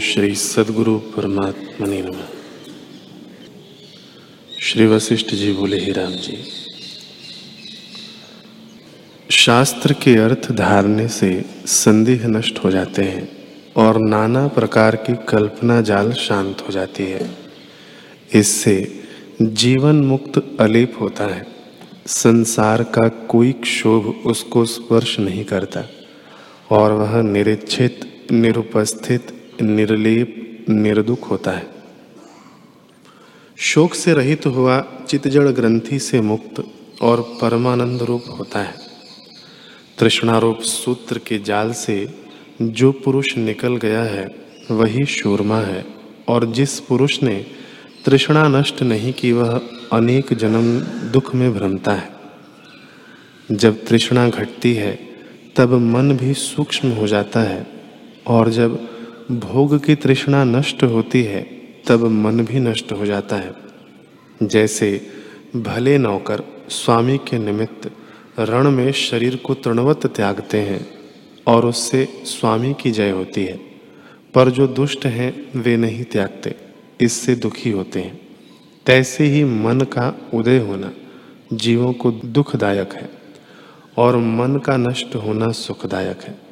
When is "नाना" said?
13.98-14.48